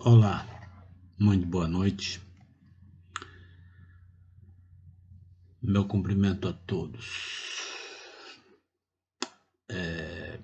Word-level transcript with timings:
Olá, 0.00 0.46
muito 1.18 1.44
boa 1.44 1.66
noite. 1.66 2.20
Meu 5.60 5.88
cumprimento 5.88 6.46
a 6.46 6.52
todos. 6.52 7.66
É, 9.68 10.38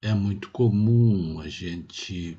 é 0.00 0.14
muito 0.14 0.48
comum 0.48 1.38
a 1.38 1.48
gente, 1.50 2.38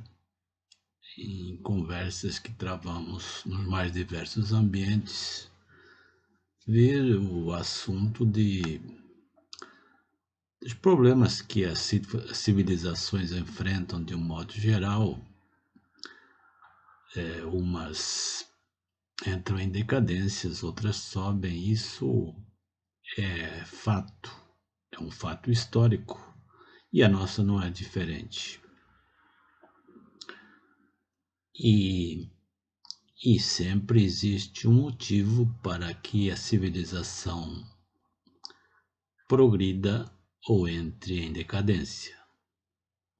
em 1.19 1.55
conversas 1.57 2.39
que 2.39 2.51
travamos 2.51 3.45
nos 3.45 3.63
mais 3.67 3.93
diversos 3.93 4.53
ambientes, 4.53 5.51
ver 6.65 7.15
o 7.15 7.53
assunto 7.53 8.25
de 8.25 8.81
dos 10.59 10.73
problemas 10.73 11.43
que 11.43 11.63
as 11.63 11.91
civilizações 12.33 13.31
enfrentam 13.31 14.03
de 14.03 14.15
um 14.15 14.19
modo 14.19 14.51
geral. 14.53 15.21
É, 17.15 17.43
umas 17.45 18.47
entram 19.25 19.59
em 19.59 19.69
decadências, 19.69 20.63
outras 20.63 20.95
sobem. 20.95 21.69
Isso 21.69 22.35
é 23.17 23.63
fato, 23.65 24.31
é 24.91 24.99
um 24.99 25.11
fato 25.11 25.51
histórico 25.51 26.19
e 26.91 27.03
a 27.03 27.09
nossa 27.09 27.43
não 27.43 27.61
é 27.61 27.69
diferente. 27.69 28.61
E, 31.55 32.29
e 33.23 33.39
sempre 33.39 34.03
existe 34.03 34.67
um 34.67 34.73
motivo 34.73 35.47
para 35.61 35.93
que 35.93 36.31
a 36.31 36.35
civilização 36.35 37.63
progrida 39.27 40.11
ou 40.47 40.67
entre 40.67 41.19
em 41.19 41.31
decadência. 41.31 42.17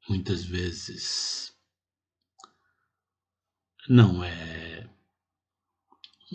Muitas 0.09 0.43
vezes 0.43 1.52
não 3.87 4.23
é 4.23 4.89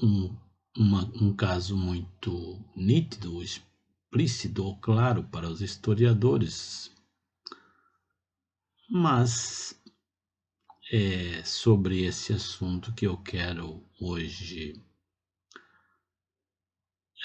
um, 0.03 0.37
uma, 0.77 1.05
um 1.21 1.35
caso 1.35 1.77
muito 1.77 2.63
nítido, 2.77 3.43
explícito 3.43 4.65
ou 4.65 4.79
claro 4.79 5.25
para 5.25 5.49
os 5.49 5.63
historiadores, 5.63 6.95
mas 8.91 9.81
é 10.91 11.43
sobre 11.45 12.05
esse 12.05 12.33
assunto 12.33 12.95
que 12.95 13.07
eu 13.07 13.17
quero 13.19 13.87
hoje 14.01 14.83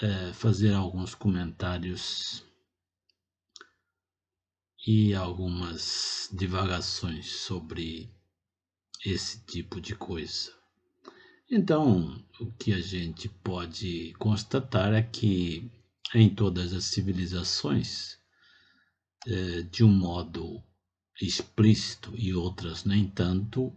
é, 0.02 0.34
fazer 0.34 0.74
alguns 0.74 1.16
comentários 1.16 2.44
e 4.86 5.14
algumas 5.14 6.30
divagações 6.34 7.32
sobre 7.32 8.10
esse 9.06 9.44
tipo 9.46 9.82
de 9.82 9.96
coisa. 9.96 10.52
Então, 11.50 12.24
o 12.40 12.52
que 12.54 12.74
a 12.74 12.80
gente 12.80 13.30
pode 13.30 14.14
constatar 14.18 14.94
é 14.94 15.02
que 15.02 15.70
em 16.16 16.34
todas 16.34 16.74
as 16.74 16.86
civilizações, 16.86 18.18
eh, 19.28 19.62
de 19.64 19.84
um 19.84 19.92
modo 19.92 20.64
explícito 21.22 22.14
e 22.16 22.34
outras 22.34 22.86
nem 22.86 23.08
tanto, 23.08 23.74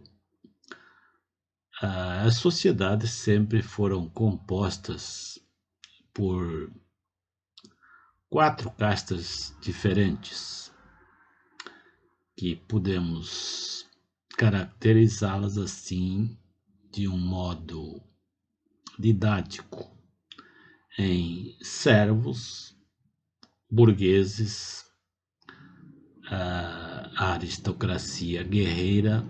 as 1.79 2.37
sociedades 2.37 3.11
sempre 3.11 3.61
foram 3.61 4.09
compostas 4.09 5.39
por 6.11 6.71
quatro 8.29 8.71
castas 8.71 9.55
diferentes 9.61 10.73
que 12.35 12.55
podemos 12.55 13.76
caracterizá-las 14.37 15.57
assim 15.57 16.37
de 16.91 17.07
um 17.07 17.17
modo 17.17 17.99
didático 18.99 19.91
em 20.99 21.57
servos, 21.59 22.77
burgueses, 23.69 24.85
aristocracia 27.15 28.43
guerreira 28.43 29.25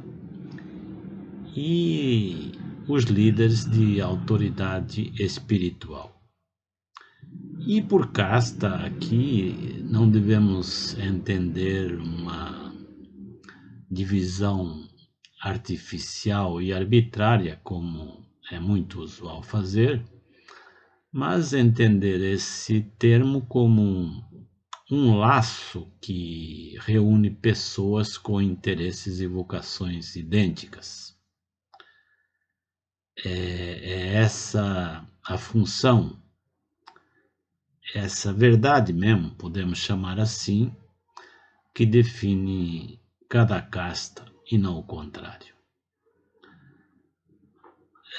e 1.55 2.51
os 2.85 3.05
líderes 3.05 3.63
de 3.63 4.01
autoridade 4.01 5.13
espiritual. 5.17 6.21
E 7.65 7.81
por 7.81 8.11
casta 8.11 8.75
aqui 8.75 9.81
não 9.89 10.09
devemos 10.09 10.97
entender 10.97 11.97
uma 11.97 12.73
divisão 13.89 14.86
artificial 15.39 16.61
e 16.61 16.73
arbitrária, 16.73 17.59
como 17.63 18.25
é 18.51 18.59
muito 18.59 19.01
usual 19.01 19.43
fazer, 19.43 20.03
mas 21.11 21.53
entender 21.53 22.21
esse 22.33 22.81
termo 22.97 23.45
como 23.45 23.81
um, 23.81 24.23
um 24.91 25.17
laço 25.17 25.91
que 26.01 26.75
reúne 26.81 27.29
pessoas 27.29 28.17
com 28.17 28.41
interesses 28.41 29.19
e 29.19 29.27
vocações 29.27 30.15
idênticas. 30.15 31.15
É, 33.23 33.29
é 33.29 34.13
essa 34.15 35.07
a 35.23 35.37
função, 35.37 36.21
essa 37.93 38.31
verdade 38.31 38.93
mesmo, 38.93 39.31
podemos 39.35 39.79
chamar 39.79 40.19
assim, 40.19 40.73
que 41.73 41.85
define 41.85 43.01
cada 43.27 43.61
casta 43.61 44.36
e 44.49 44.57
não 44.57 44.79
o 44.79 44.83
contrário. 44.83 45.53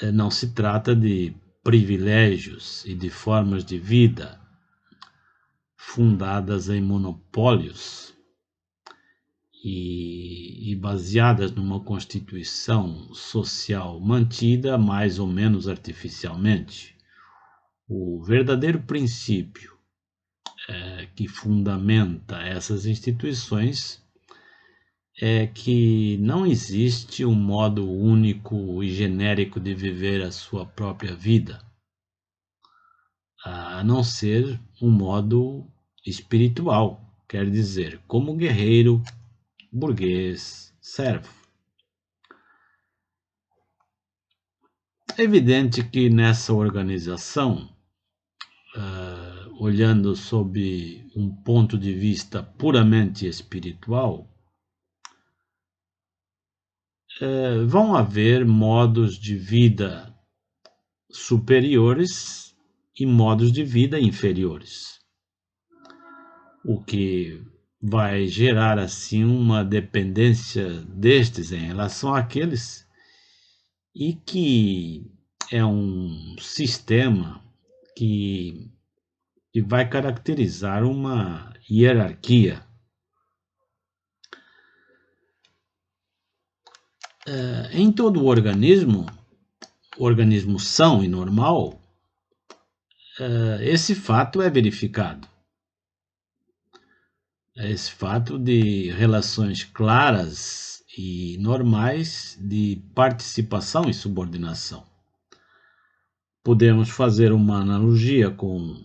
É, 0.01 0.11
não 0.11 0.29
se 0.31 0.53
trata 0.53 0.95
de 0.95 1.35
privilégios 1.63 2.85
e 2.85 2.95
de 2.95 3.09
formas 3.09 3.65
de 3.65 3.77
vida 3.77 4.39
fundadas 5.75 6.69
em 6.69 6.81
monopólios 6.81 8.13
e, 9.63 10.71
e, 10.71 10.75
baseadas 10.75 11.51
numa 11.51 11.83
constituição 11.83 13.13
social 13.13 13.99
mantida 13.99 14.77
mais 14.77 15.19
ou 15.19 15.27
menos 15.27 15.67
artificialmente. 15.67 16.95
O 17.87 18.23
verdadeiro 18.23 18.81
princípio 18.83 19.77
é, 20.69 21.07
que 21.15 21.27
fundamenta 21.27 22.37
essas 22.41 22.85
instituições 22.85 24.01
é 25.21 25.45
que 25.47 26.17
não 26.19 26.45
existe 26.45 27.25
um 27.25 27.35
modo 27.35 27.91
único 27.91 28.81
e 28.81 28.89
genérico 28.89 29.59
de 29.59 29.75
viver 29.75 30.21
a 30.21 30.31
sua 30.31 30.65
própria 30.65 31.13
vida, 31.13 31.61
a 33.43 33.83
não 33.83 34.01
ser 34.01 34.57
um 34.81 34.89
modo 34.89 35.67
espiritual, 36.05 37.01
quer 37.27 37.49
dizer, 37.49 38.01
como 38.07 38.37
guerreiro, 38.37 39.03
burguês, 39.69 40.73
servo. 40.81 41.29
É 45.17 45.23
evidente 45.23 45.83
que 45.83 46.09
nessa 46.09 46.53
organização, 46.53 47.69
uh, 48.73 49.61
olhando 49.61 50.15
sob 50.15 51.05
um 51.13 51.29
ponto 51.43 51.77
de 51.77 51.93
vista 51.93 52.41
puramente 52.41 53.27
espiritual, 53.27 54.25
é, 57.21 57.63
vão 57.65 57.95
haver 57.95 58.45
modos 58.45 59.17
de 59.17 59.35
vida 59.35 60.15
superiores 61.11 62.55
e 62.97 63.05
modos 63.05 63.51
de 63.51 63.63
vida 63.63 63.99
inferiores, 63.99 64.99
o 66.63 66.81
que 66.81 67.41
vai 67.81 68.27
gerar 68.27 68.77
assim 68.77 69.23
uma 69.23 69.63
dependência 69.63 70.81
destes 70.81 71.51
em 71.51 71.59
relação 71.59 72.13
àqueles 72.13 72.85
e 73.95 74.13
que 74.13 75.09
é 75.51 75.65
um 75.65 76.35
sistema 76.39 77.41
que, 77.95 78.69
que 79.51 79.61
vai 79.61 79.87
caracterizar 79.89 80.83
uma 80.83 81.53
hierarquia 81.69 82.68
uh, 87.29 87.69
em 87.71 87.91
todo 87.91 88.21
o 88.21 88.25
organismo, 88.25 89.05
organismo 89.97 90.59
são 90.59 91.03
e 91.03 91.07
normal, 91.07 91.79
uh, 93.19 93.61
esse 93.61 93.93
fato 93.93 94.41
é 94.41 94.49
verificado. 94.49 95.27
Esse 97.55 97.91
fato 97.91 98.39
de 98.39 98.89
relações 98.91 99.63
claras 99.65 100.81
e 100.97 101.37
normais 101.39 102.37
de 102.39 102.81
participação 102.95 103.89
e 103.89 103.93
subordinação. 103.93 104.85
Podemos 106.41 106.89
fazer 106.89 107.33
uma 107.33 107.59
analogia 107.59 108.31
com 108.31 108.81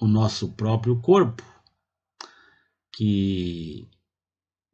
o 0.00 0.06
nosso 0.06 0.52
próprio 0.52 1.00
corpo, 1.00 1.42
que 2.92 3.88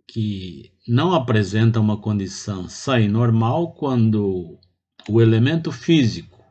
que 0.09 0.73
não 0.87 1.13
apresenta 1.13 1.81
uma 1.81 2.01
condição 2.01 2.69
e 3.01 3.09
normal 3.09 3.75
quando 3.75 4.59
o 5.09 5.21
elemento 5.21 5.73
físico, 5.73 6.45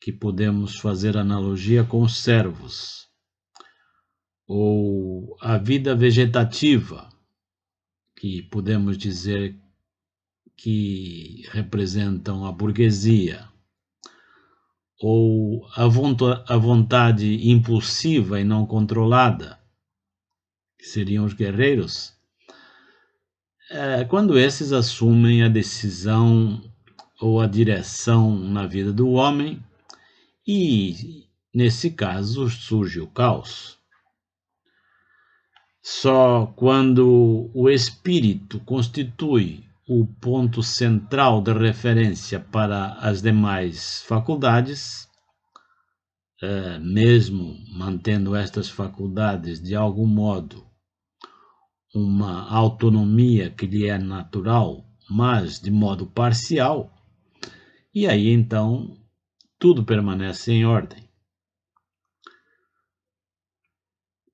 que 0.00 0.12
podemos 0.12 0.76
fazer 0.76 1.16
analogia 1.16 1.84
com 1.84 2.02
os 2.02 2.18
servos, 2.18 3.08
ou 4.46 5.36
a 5.40 5.58
vida 5.58 5.94
vegetativa, 5.94 7.08
que 8.16 8.42
podemos 8.42 8.96
dizer 8.96 9.58
que 10.56 11.42
representam 11.50 12.46
a 12.46 12.52
burguesia, 12.52 13.48
ou 14.98 15.66
a 15.74 16.56
vontade 16.56 17.50
impulsiva 17.50 18.40
e 18.40 18.44
não 18.44 18.64
controlada, 18.66 19.60
que 20.78 20.86
seriam 20.86 21.24
os 21.24 21.34
guerreiros, 21.34 22.15
é, 23.70 24.04
quando 24.04 24.38
esses 24.38 24.72
assumem 24.72 25.42
a 25.42 25.48
decisão 25.48 26.62
ou 27.20 27.40
a 27.40 27.46
direção 27.46 28.36
na 28.38 28.66
vida 28.66 28.92
do 28.92 29.10
homem, 29.10 29.62
e 30.46 31.26
nesse 31.52 31.90
caso 31.90 32.48
surge 32.48 33.00
o 33.00 33.06
caos. 33.06 33.78
Só 35.82 36.46
quando 36.56 37.50
o 37.54 37.68
espírito 37.68 38.60
constitui 38.60 39.64
o 39.88 40.06
ponto 40.06 40.62
central 40.62 41.40
de 41.40 41.52
referência 41.52 42.40
para 42.40 42.94
as 42.94 43.22
demais 43.22 44.02
faculdades, 44.02 45.08
eh, 46.42 46.78
mesmo 46.80 47.56
mantendo 47.72 48.34
estas 48.34 48.68
faculdades 48.68 49.62
de 49.62 49.74
algum 49.74 50.06
modo 50.06 50.66
uma 51.96 52.46
autonomia 52.50 53.50
que 53.50 53.66
lhe 53.66 53.86
é 53.86 53.96
natural, 53.96 54.84
mas 55.08 55.58
de 55.58 55.70
modo 55.70 56.06
parcial, 56.06 56.92
e 57.94 58.06
aí 58.06 58.28
então 58.28 58.98
tudo 59.58 59.82
permanece 59.82 60.52
em 60.52 60.66
ordem. 60.66 61.08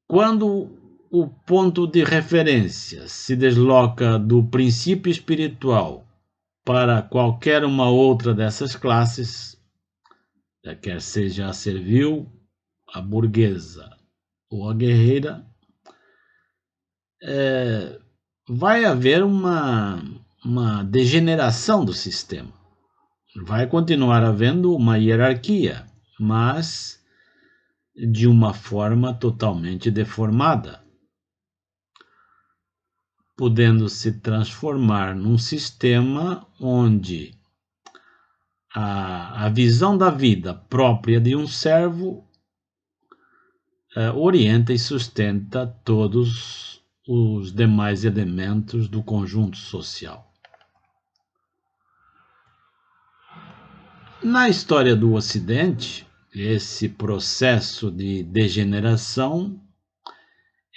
Quando 0.09 0.77
o 1.09 1.29
ponto 1.29 1.87
de 1.87 2.03
referência 2.03 3.07
se 3.07 3.37
desloca 3.37 4.19
do 4.19 4.43
princípio 4.43 5.11
espiritual 5.11 6.05
para 6.65 7.01
qualquer 7.01 7.65
uma 7.65 7.89
outra 7.89 8.35
dessas 8.35 8.75
classes, 8.75 9.57
quer 10.83 11.01
seja 11.01 11.47
a 11.47 11.53
servil, 11.53 12.27
a 12.93 13.01
burguesa 13.01 13.89
ou 14.51 14.69
a 14.69 14.75
guerreira, 14.75 15.52
é, 17.23 17.99
vai 18.49 18.85
haver 18.85 19.23
uma, 19.23 20.03
uma 20.45 20.83
degeneração 20.83 21.85
do 21.85 21.93
sistema. 21.93 22.53
Vai 23.45 23.67
continuar 23.67 24.23
havendo 24.23 24.75
uma 24.75 24.99
hierarquia, 24.99 25.87
mas 26.19 27.01
de 27.95 28.27
uma 28.27 28.53
forma 28.53 29.15
totalmente 29.15 29.91
deformada 29.91 30.83
podendo 33.37 33.89
se 33.89 34.21
transformar 34.21 35.17
num 35.17 35.37
sistema 35.37 36.47
onde 36.61 37.35
a, 38.75 39.47
a 39.47 39.49
visão 39.49 39.99
da 39.99 40.11
vida 40.11 40.55
própria 40.55 41.21
de 41.21 41.35
um 41.35 41.47
servo 41.47 42.25
eh, 43.97 44.11
orienta 44.13 44.73
e 44.73 44.79
sustenta 44.79 45.67
todos 45.67 46.72
os 47.07 47.53
demais 47.53 48.05
elementos 48.05 48.89
do 48.89 49.03
conjunto 49.03 49.57
social. 49.57 50.33
Na 54.23 54.49
história 54.49 54.95
do 54.95 55.15
Ocidente, 55.15 56.07
esse 56.33 56.89
processo 56.89 57.91
de 57.91 58.23
degeneração 58.23 59.61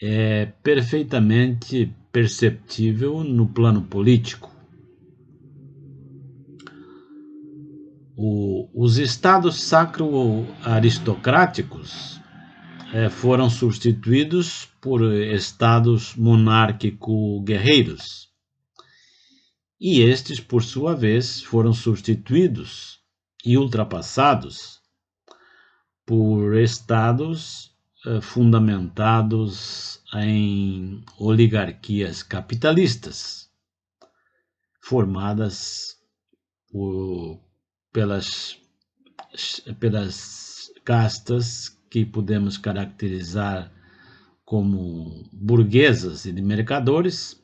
é 0.01 0.47
perfeitamente 0.63 1.93
perceptível 2.11 3.23
no 3.23 3.47
plano 3.47 3.83
político. 3.83 4.51
O, 8.17 8.67
os 8.73 8.97
estados 8.97 9.61
sacro-aristocráticos 9.63 12.19
é, 12.93 13.09
foram 13.09 13.49
substituídos 13.49 14.69
por 14.85 15.01
estados 15.01 16.15
monárquico-guerreiros. 16.15 18.31
E 19.79 20.01
estes, 20.01 20.39
por 20.39 20.63
sua 20.63 20.95
vez, 20.95 21.41
foram 21.41 21.73
substituídos 21.73 23.01
e 23.43 23.57
ultrapassados 23.57 24.79
por 26.05 26.55
estados 26.55 27.75
eh, 28.05 28.21
fundamentados 28.21 30.03
em 30.13 31.03
oligarquias 31.17 32.21
capitalistas, 32.21 33.49
formadas 34.79 35.99
por, 36.71 37.41
pelas, 37.91 38.55
pelas 39.79 40.71
castas 40.83 41.75
que 41.89 42.05
podemos 42.05 42.59
caracterizar 42.59 43.73
como 44.45 45.27
burguesas 45.33 46.25
e 46.25 46.31
de 46.31 46.41
mercadores, 46.41 47.43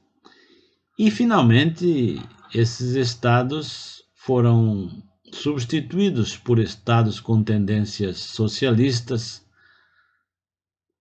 e 0.98 1.09
finalmente 1.09 2.21
esses 2.53 2.95
estados 2.95 4.03
foram 4.13 5.03
substituídos 5.33 6.38
por 6.38 6.59
estados 6.59 7.19
com 7.19 7.44
tendências 7.44 8.19
socialistas 8.19 9.44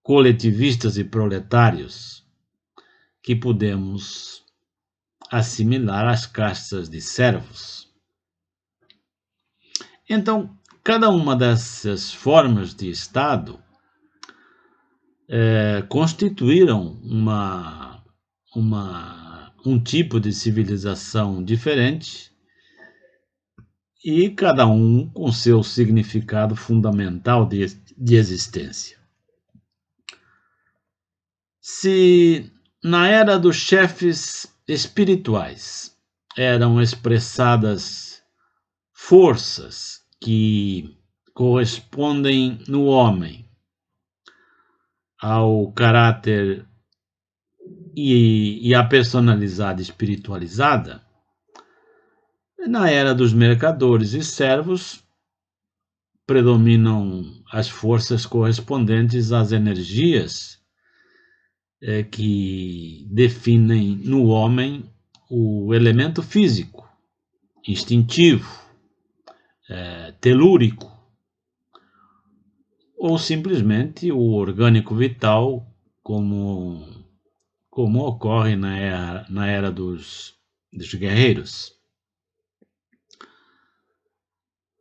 coletivistas 0.02 0.96
e 0.96 1.04
proletários 1.04 2.24
que 3.22 3.36
podemos 3.36 4.42
assimilar 5.30 6.08
às 6.08 6.26
castas 6.26 6.88
de 6.88 7.00
servos. 7.00 7.88
Então, 10.08 10.58
cada 10.82 11.10
uma 11.10 11.36
dessas 11.36 12.12
formas 12.12 12.74
de 12.74 12.88
Estado 12.90 13.62
é, 15.32 15.82
constituíram 15.88 17.00
uma, 17.04 18.04
uma, 18.54 19.54
um 19.64 19.80
tipo 19.80 20.18
de 20.18 20.32
civilização 20.32 21.42
diferente 21.42 22.32
e 24.04 24.28
cada 24.30 24.66
um 24.66 25.08
com 25.10 25.30
seu 25.30 25.62
significado 25.62 26.56
fundamental 26.56 27.46
de, 27.46 27.64
de 27.96 28.16
existência. 28.16 28.98
Se 31.60 32.50
na 32.82 33.06
era 33.06 33.38
dos 33.38 33.54
chefes 33.54 34.52
espirituais 34.66 35.96
eram 36.36 36.82
expressadas 36.82 38.20
forças 38.92 40.00
que 40.20 40.98
correspondem 41.34 42.58
no 42.66 42.86
homem 42.86 43.49
ao 45.20 45.70
caráter 45.72 46.66
e, 47.94 48.68
e 48.68 48.74
à 48.74 48.82
personalidade 48.82 49.82
espiritualizada, 49.82 51.02
na 52.66 52.90
era 52.90 53.14
dos 53.14 53.32
mercadores 53.32 54.12
e 54.12 54.22
servos 54.22 55.02
predominam 56.26 57.24
as 57.50 57.68
forças 57.68 58.24
correspondentes 58.24 59.32
às 59.32 59.50
energias 59.52 60.60
é, 61.82 62.02
que 62.02 63.06
definem 63.10 63.96
no 63.96 64.26
homem 64.26 64.84
o 65.28 65.74
elemento 65.74 66.22
físico, 66.22 66.88
instintivo, 67.66 68.48
é, 69.68 70.12
telúrico, 70.20 70.89
ou 73.02 73.18
simplesmente 73.18 74.12
o 74.12 74.34
orgânico 74.34 74.94
vital, 74.94 75.66
como, 76.02 76.86
como 77.70 78.00
ocorre 78.00 78.54
na 78.56 78.78
era, 78.78 79.26
na 79.30 79.46
era 79.46 79.72
dos, 79.72 80.34
dos 80.70 80.92
guerreiros. 80.92 81.74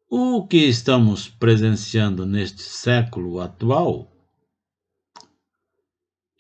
O 0.10 0.46
que 0.46 0.58
estamos 0.58 1.30
presenciando 1.30 2.26
neste 2.26 2.62
século 2.62 3.40
atual 3.40 4.12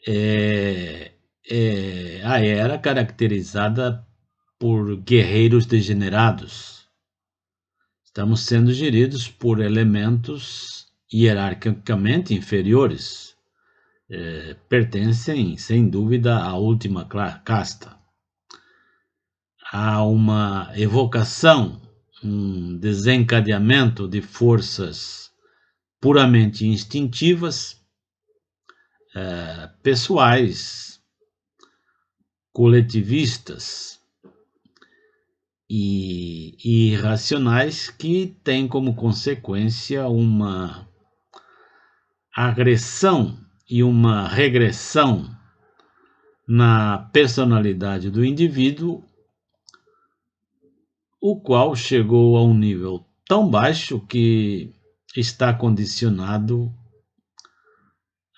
é, 0.05 1.13
é 1.49 2.21
a 2.25 2.43
era 2.43 2.77
caracterizada 2.77 4.05
por 4.59 4.97
guerreiros 4.97 5.65
degenerados. 5.65 6.89
Estamos 8.03 8.41
sendo 8.41 8.73
geridos 8.73 9.29
por 9.29 9.61
elementos 9.61 10.88
hierarquicamente 11.11 12.33
inferiores, 12.33 13.35
é, 14.09 14.55
pertencem, 14.67 15.57
sem 15.57 15.89
dúvida, 15.89 16.37
à 16.37 16.55
última 16.55 17.05
casta. 17.43 17.97
Há 19.71 20.03
uma 20.03 20.71
evocação, 20.75 21.81
um 22.23 22.77
desencadeamento 22.77 24.07
de 24.07 24.21
forças 24.21 25.31
puramente 26.01 26.65
instintivas, 26.65 27.79
é, 29.15 29.69
pessoais, 29.83 30.99
coletivistas 32.51 33.99
e 35.69 36.57
irracionais 36.63 37.89
que 37.89 38.35
têm 38.43 38.67
como 38.67 38.95
consequência 38.95 40.07
uma 40.07 40.88
agressão 42.47 43.37
e 43.69 43.83
uma 43.83 44.25
regressão 44.25 45.29
na 46.47 47.09
personalidade 47.11 48.09
do 48.09 48.23
indivíduo, 48.23 49.03
o 51.21 51.41
qual 51.41 51.75
chegou 51.75 52.37
a 52.37 52.41
um 52.41 52.53
nível 52.53 53.05
tão 53.27 53.49
baixo 53.49 53.99
que 53.99 54.73
está 55.17 55.53
condicionado 55.53 56.73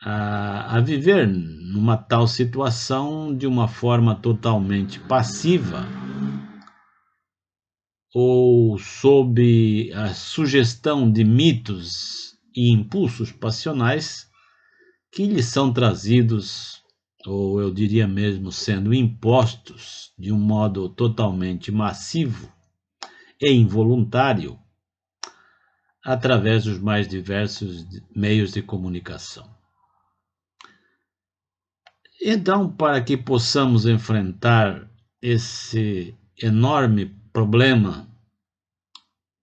a, 0.02 0.78
a 0.78 0.80
viver 0.80 1.28
numa 1.28 1.96
tal 1.96 2.28
situação 2.28 3.38
de 3.38 3.46
uma 3.46 3.68
forma 3.68 4.16
totalmente 4.16 5.00
passiva 5.02 5.86
ou 8.16 8.80
sob 8.80 9.92
a 9.94 10.12
sugestão 10.16 11.10
de 11.10 11.24
mitos 11.24 12.31
e 12.56 12.70
impulsos 12.70 13.32
passionais 13.32 14.30
que 15.12 15.26
lhes 15.26 15.46
são 15.48 15.74
trazidos, 15.74 16.82
ou 17.26 17.62
eu 17.62 17.72
diria 17.72 18.08
mesmo 18.08 18.52
sendo 18.52 18.94
impostos 18.94 20.14
de 20.18 20.32
um 20.32 20.40
modo 20.40 20.90
totalmente 20.90 21.72
massivo 21.72 22.52
e 23.40 23.52
involuntário, 23.52 24.58
através 26.04 26.64
dos 26.64 26.80
mais 26.80 27.08
diversos 27.08 27.86
meios 28.16 28.52
de 28.52 28.62
comunicação. 28.62 29.50
Então, 32.24 32.72
para 32.72 33.02
que 33.02 33.18
possamos 33.18 33.86
enfrentar 33.86 34.90
esse 35.22 36.16
enorme 36.42 37.08
problema 37.34 38.08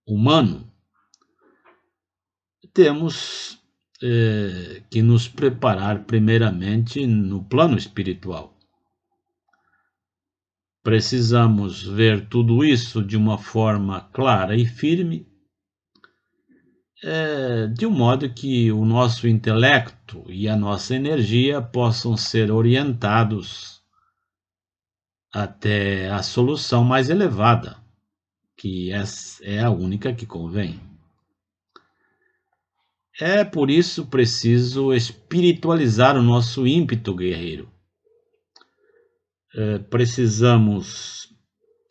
humano, 0.06 0.67
temos 2.78 3.58
é, 4.00 4.84
que 4.88 5.02
nos 5.02 5.26
preparar 5.26 6.04
primeiramente 6.04 7.04
no 7.08 7.42
plano 7.42 7.76
espiritual. 7.76 8.56
Precisamos 10.80 11.82
ver 11.82 12.28
tudo 12.28 12.64
isso 12.64 13.02
de 13.02 13.16
uma 13.16 13.36
forma 13.36 14.02
clara 14.12 14.54
e 14.54 14.64
firme, 14.64 15.26
é, 17.02 17.66
de 17.66 17.84
um 17.84 17.90
modo 17.90 18.32
que 18.32 18.70
o 18.70 18.84
nosso 18.84 19.26
intelecto 19.26 20.22
e 20.28 20.48
a 20.48 20.54
nossa 20.54 20.94
energia 20.94 21.60
possam 21.60 22.16
ser 22.16 22.52
orientados 22.52 23.82
até 25.34 26.08
a 26.10 26.22
solução 26.22 26.84
mais 26.84 27.10
elevada, 27.10 27.76
que 28.56 28.92
é 29.42 29.58
a 29.64 29.68
única 29.68 30.14
que 30.14 30.24
convém. 30.24 30.87
É 33.20 33.44
por 33.44 33.68
isso 33.68 34.06
preciso 34.06 34.94
espiritualizar 34.94 36.16
o 36.16 36.22
nosso 36.22 36.68
ímpeto 36.68 37.12
guerreiro. 37.16 37.68
É, 39.52 39.78
precisamos 39.78 41.28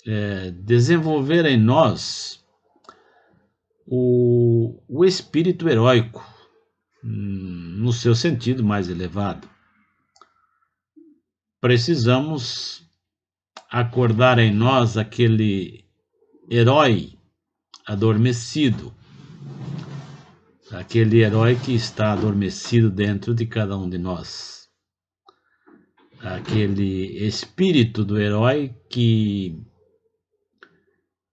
é, 0.06 0.52
desenvolver 0.52 1.46
em 1.46 1.58
nós 1.58 2.42
o, 3.86 4.82
o 4.88 5.04
espírito 5.04 5.68
heróico, 5.68 6.26
hum, 7.04 7.76
no 7.78 7.92
seu 7.92 8.16
sentido 8.16 8.64
mais 8.64 8.88
elevado. 8.90 9.50
Precisamos 11.60 12.88
acordar 13.70 14.40
em 14.40 14.54
nós 14.54 14.96
aquele 14.96 15.84
herói 16.50 17.20
adormecido 17.86 18.97
aquele 20.72 21.22
herói 21.22 21.56
que 21.56 21.74
está 21.74 22.12
adormecido 22.12 22.90
dentro 22.90 23.34
de 23.34 23.46
cada 23.46 23.78
um 23.78 23.90
de 23.90 23.98
nós. 23.98 24.68
Aquele 26.20 27.26
espírito 27.26 28.04
do 28.04 28.20
herói 28.20 28.76
que 28.90 29.64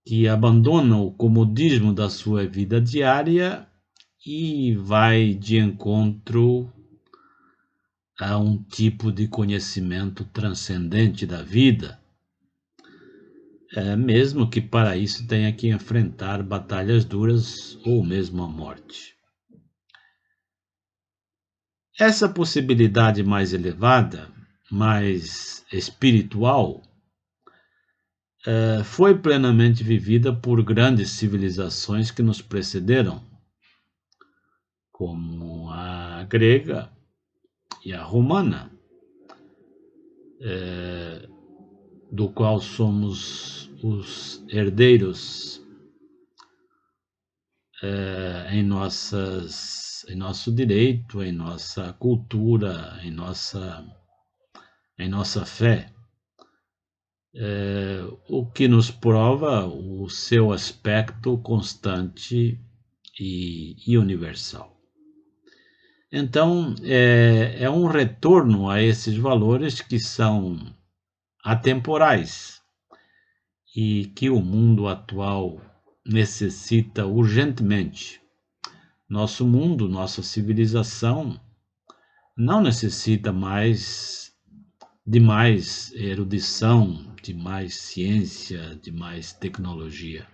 que 0.07 0.29
abandona 0.29 0.99
o 0.99 1.11
comodismo 1.11 1.91
da 1.95 2.11
sua 2.11 2.47
vida 2.47 2.79
diária 2.79 3.67
e 4.27 4.75
vai 4.77 5.33
de 5.33 5.57
encontro 5.57 6.71
a 8.21 8.37
um 8.39 8.63
tipo 8.63 9.11
de 9.11 9.27
conhecimento 9.27 10.25
transcendente 10.27 11.27
da 11.27 11.43
vida, 11.43 11.99
é, 13.75 13.97
mesmo 13.97 14.49
que 14.49 14.61
para 14.61 14.95
isso 14.95 15.27
tenha 15.27 15.51
que 15.53 15.69
enfrentar 15.69 16.43
batalhas 16.43 17.05
duras 17.05 17.79
ou 17.85 18.05
mesmo 18.05 18.43
a 18.43 18.49
morte. 18.49 19.14
Essa 21.99 22.29
possibilidade 22.29 23.23
mais 23.23 23.53
elevada, 23.53 24.29
mais 24.69 25.65
espiritual, 25.73 26.83
eh, 28.45 28.83
foi 28.83 29.17
plenamente 29.17 29.85
vivida 29.85 30.35
por 30.35 30.61
grandes 30.65 31.11
civilizações 31.11 32.11
que 32.11 32.21
nos 32.21 32.43
precederam, 32.43 33.23
como 34.91 35.71
a 35.71 36.25
grega 36.25 36.91
e 37.85 37.93
a 37.93 38.03
romana, 38.03 38.73
eh, 40.41 41.29
do 42.11 42.29
qual 42.29 42.61
somos 42.61 43.71
os 43.85 44.45
herdeiros 44.49 45.63
eh, 47.81 48.49
em 48.51 48.65
nossas 48.65 49.94
em 50.09 50.17
nosso 50.17 50.53
direito, 50.53 51.23
em 51.23 51.33
nossa 51.33 51.93
cultura, 51.95 53.01
em 53.03 53.11
nossa, 53.11 53.85
em 54.99 55.09
nossa 55.09 55.45
fé. 55.45 55.91
É, 57.37 58.05
o 58.29 58.47
que 58.47 58.69
nos 58.69 58.91
prova 58.91 59.67
o 59.67 60.09
seu 60.09 60.53
aspecto 60.53 61.37
constante 61.39 62.61
e, 63.19 63.77
e 63.87 63.99
universal. 63.99 64.81
Então, 66.13 66.77
é, 66.85 67.57
é 67.59 67.69
um 67.69 67.87
retorno 67.87 68.71
a 68.71 68.81
esses 68.81 69.17
valores 69.17 69.81
que 69.81 69.99
são 69.99 70.75
atemporais 71.43 72.63
e 73.75 74.07
que 74.15 74.31
o 74.31 74.41
mundo 74.41 74.87
atual 74.87 75.61
necessita 76.07 77.05
urgentemente 77.05 78.24
nosso 79.09 79.47
mundo, 79.47 79.89
nossa 79.89 80.23
civilização 80.23 81.41
não 82.37 82.61
necessita 82.61 83.33
mais 83.33 84.35
de 85.07 85.21
mais 85.21 85.93
erudição, 85.93 87.15
de 87.23 87.35
mais 87.35 87.75
ciência, 87.75 88.75
de 88.77 88.91
mais 88.91 89.33
tecnologia. 89.33 90.27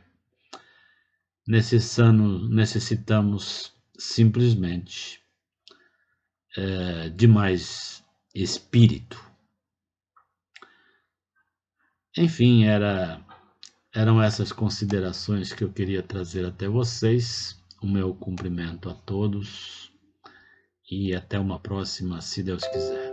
Necessitamos, 1.46 2.48
necessitamos 2.48 3.72
simplesmente 3.98 5.20
é, 6.56 7.08
de 7.08 7.26
mais 7.26 8.04
espírito. 8.34 9.20
Enfim, 12.16 12.64
era, 12.64 13.24
eram 13.92 14.22
essas 14.22 14.52
considerações 14.52 15.52
que 15.52 15.64
eu 15.64 15.72
queria 15.72 16.02
trazer 16.02 16.44
até 16.46 16.68
vocês 16.68 17.59
o 17.80 17.86
meu 17.86 18.14
cumprimento 18.14 18.88
a 18.88 18.94
todos 18.94 19.90
e 20.90 21.14
até 21.14 21.38
uma 21.38 21.58
próxima, 21.58 22.20
se 22.20 22.42
Deus 22.42 22.64
quiser. 22.66 23.09